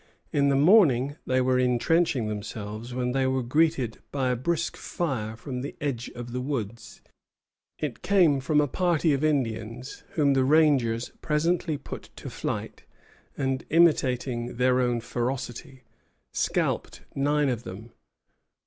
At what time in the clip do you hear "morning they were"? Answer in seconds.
0.55-1.59